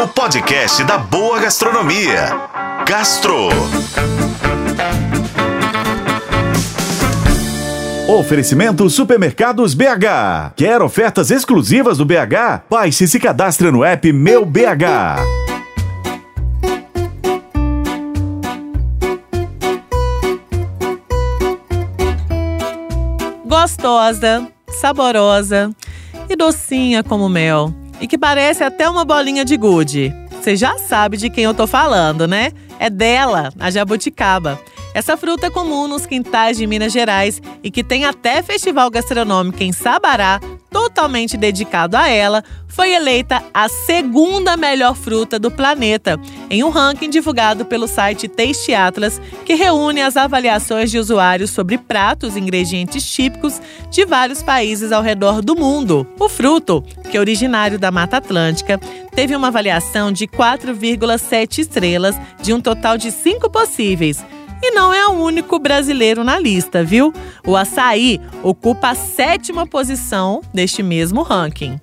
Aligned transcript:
o 0.00 0.06
podcast 0.06 0.84
da 0.84 0.96
boa 0.96 1.40
gastronomia. 1.40 2.28
Gastro. 2.86 3.48
Oferecimento 8.06 8.88
Supermercados 8.88 9.74
BH. 9.74 10.52
Quer 10.54 10.80
ofertas 10.82 11.32
exclusivas 11.32 11.98
do 11.98 12.04
BH? 12.04 12.62
Baixe 12.70 13.04
e 13.04 13.08
se 13.08 13.18
cadastre 13.18 13.72
no 13.72 13.82
app 13.82 14.12
Meu 14.12 14.46
BH. 14.46 15.18
Gostosa, 23.44 24.46
saborosa 24.80 25.70
e 26.28 26.36
docinha 26.36 27.02
como 27.02 27.28
mel. 27.28 27.74
E 28.00 28.06
que 28.06 28.18
parece 28.18 28.62
até 28.62 28.88
uma 28.88 29.04
bolinha 29.04 29.44
de 29.44 29.56
gude. 29.56 30.14
Você 30.40 30.56
já 30.56 30.78
sabe 30.78 31.16
de 31.16 31.28
quem 31.28 31.44
eu 31.44 31.54
tô 31.54 31.66
falando, 31.66 32.26
né? 32.26 32.52
É 32.78 32.88
dela, 32.88 33.52
a 33.58 33.70
jabuticaba. 33.70 34.58
Essa 34.94 35.16
fruta 35.16 35.46
é 35.46 35.50
comum 35.50 35.86
nos 35.86 36.06
quintais 36.06 36.56
de 36.56 36.66
Minas 36.66 36.92
Gerais 36.92 37.42
e 37.62 37.70
que 37.70 37.84
tem 37.84 38.04
até 38.04 38.42
festival 38.42 38.90
gastronômico 38.90 39.62
em 39.62 39.72
Sabará, 39.72 40.40
totalmente 40.70 41.36
dedicado 41.36 41.96
a 41.96 42.08
ela, 42.08 42.44
foi 42.66 42.92
eleita 42.92 43.42
a 43.52 43.68
segunda 43.68 44.56
melhor 44.56 44.94
fruta 44.94 45.38
do 45.38 45.50
planeta, 45.50 46.20
em 46.48 46.62
um 46.62 46.68
ranking 46.68 47.10
divulgado 47.10 47.64
pelo 47.64 47.88
site 47.88 48.28
Taste 48.28 48.72
Atlas, 48.72 49.20
que 49.44 49.54
reúne 49.54 50.00
as 50.00 50.16
avaliações 50.16 50.90
de 50.90 50.98
usuários 50.98 51.50
sobre 51.50 51.78
pratos 51.78 52.36
e 52.36 52.40
ingredientes 52.40 53.10
típicos 53.10 53.60
de 53.90 54.04
vários 54.04 54.42
países 54.42 54.92
ao 54.92 55.02
redor 55.02 55.42
do 55.42 55.56
mundo. 55.56 56.06
O 56.20 56.28
fruto, 56.28 56.82
que 57.10 57.16
é 57.16 57.20
originário 57.20 57.78
da 57.78 57.90
Mata 57.90 58.18
Atlântica, 58.18 58.78
teve 59.14 59.34
uma 59.34 59.48
avaliação 59.48 60.12
de 60.12 60.26
4,7 60.26 61.58
estrelas 61.58 62.14
de 62.40 62.52
um 62.52 62.60
total 62.60 62.96
de 62.96 63.10
5 63.10 63.50
possíveis 63.50 64.24
e 64.62 64.70
não 64.72 64.92
é 64.92 65.06
o 65.06 65.12
único 65.12 65.58
brasileiro 65.58 66.24
na 66.24 66.38
lista, 66.38 66.82
viu? 66.84 67.12
O 67.46 67.56
açaí 67.56 68.20
ocupa 68.42 68.90
a 68.90 68.94
sétima 68.94 69.66
posição 69.66 70.40
deste 70.52 70.82
mesmo 70.82 71.22
ranking. 71.22 71.78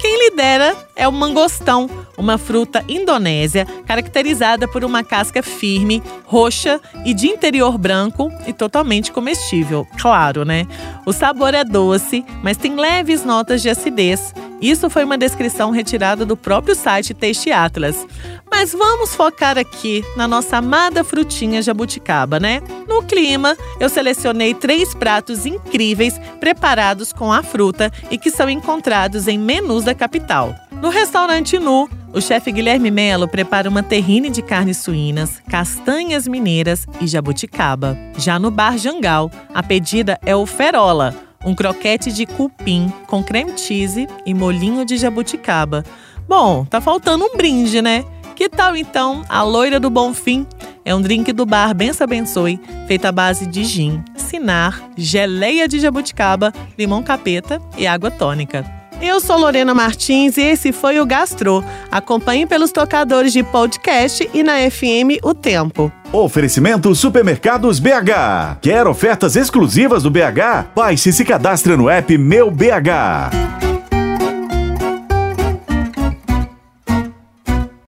Quem 0.00 0.30
lidera 0.30 0.74
é 0.96 1.06
o 1.06 1.12
mangostão, 1.12 1.88
uma 2.16 2.38
fruta 2.38 2.82
indonésia 2.88 3.66
caracterizada 3.86 4.66
por 4.66 4.82
uma 4.82 5.04
casca 5.04 5.42
firme, 5.42 6.02
roxa 6.24 6.80
e 7.04 7.12
de 7.12 7.26
interior 7.26 7.76
branco 7.76 8.32
e 8.46 8.52
totalmente 8.52 9.12
comestível. 9.12 9.86
Claro, 9.98 10.42
né? 10.42 10.66
O 11.04 11.12
sabor 11.12 11.52
é 11.52 11.64
doce, 11.64 12.24
mas 12.42 12.56
tem 12.56 12.76
leves 12.76 13.26
notas 13.26 13.60
de 13.60 13.68
acidez. 13.68 14.34
Isso 14.60 14.88
foi 14.88 15.04
uma 15.04 15.18
descrição 15.18 15.70
retirada 15.70 16.24
do 16.24 16.36
próprio 16.36 16.74
site 16.74 17.12
Taste 17.12 17.52
Atlas. 17.52 18.06
Mas 18.50 18.72
vamos 18.72 19.14
focar 19.14 19.56
aqui 19.56 20.04
na 20.16 20.26
nossa 20.26 20.58
amada 20.58 21.04
frutinha 21.04 21.62
jabuticaba, 21.62 22.40
né? 22.40 22.60
No 22.88 23.02
clima, 23.02 23.56
eu 23.78 23.88
selecionei 23.88 24.52
três 24.52 24.92
pratos 24.92 25.46
incríveis 25.46 26.20
preparados 26.40 27.12
com 27.12 27.32
a 27.32 27.42
fruta 27.42 27.90
e 28.10 28.18
que 28.18 28.30
são 28.30 28.50
encontrados 28.50 29.28
em 29.28 29.38
menus 29.38 29.84
da 29.84 29.94
capital. 29.94 30.54
No 30.82 30.88
restaurante 30.88 31.58
Nu, 31.58 31.88
o 32.12 32.20
chefe 32.20 32.50
Guilherme 32.50 32.90
Melo 32.90 33.28
prepara 33.28 33.68
uma 33.68 33.82
terrine 33.82 34.30
de 34.30 34.42
carnes 34.42 34.78
suínas, 34.78 35.40
castanhas 35.48 36.26
mineiras 36.26 36.86
e 37.00 37.06
jabuticaba. 37.06 37.96
Já 38.18 38.38
no 38.38 38.50
bar 38.50 38.76
Jangal, 38.76 39.30
a 39.54 39.62
pedida 39.62 40.18
é 40.24 40.34
o 40.34 40.44
ferola, 40.44 41.14
um 41.44 41.54
croquete 41.54 42.12
de 42.12 42.26
cupim 42.26 42.92
com 43.06 43.22
creme 43.22 43.56
cheese 43.56 44.08
e 44.26 44.34
molinho 44.34 44.84
de 44.84 44.96
jabuticaba. 44.96 45.84
Bom, 46.28 46.64
tá 46.64 46.80
faltando 46.80 47.24
um 47.24 47.36
brinde, 47.36 47.80
né? 47.82 48.04
Que 48.40 48.48
tal 48.48 48.74
então 48.74 49.22
a 49.28 49.42
loira 49.42 49.78
do 49.78 49.90
Bonfim? 49.90 50.46
É 50.82 50.94
um 50.94 51.02
drink 51.02 51.30
do 51.30 51.44
bar 51.44 51.74
Bença 51.74 52.04
Abençoe, 52.04 52.58
feito 52.88 53.04
à 53.04 53.12
base 53.12 53.44
de 53.44 53.62
gin, 53.64 54.02
sinar, 54.16 54.82
geleia 54.96 55.68
de 55.68 55.78
jabuticaba, 55.78 56.50
limão 56.78 57.02
capeta 57.02 57.60
e 57.76 57.86
água 57.86 58.10
tônica. 58.10 58.64
Eu 58.98 59.20
sou 59.20 59.36
Lorena 59.36 59.74
Martins 59.74 60.38
e 60.38 60.40
esse 60.40 60.72
foi 60.72 60.98
o 61.00 61.04
Gastro. 61.04 61.62
Acompanhe 61.90 62.46
pelos 62.46 62.72
tocadores 62.72 63.34
de 63.34 63.42
podcast 63.42 64.30
e 64.32 64.42
na 64.42 64.54
FM 64.70 65.22
O 65.22 65.34
Tempo. 65.34 65.92
Oferecimento 66.10 66.94
Supermercados 66.94 67.78
BH. 67.78 68.56
Quer 68.62 68.86
ofertas 68.86 69.36
exclusivas 69.36 70.02
do 70.02 70.10
BH? 70.10 70.70
Baixe 70.74 71.10
e 71.10 71.12
se 71.12 71.26
cadastre 71.26 71.76
no 71.76 71.90
app 71.90 72.16
Meu 72.16 72.50
BH. 72.50 73.49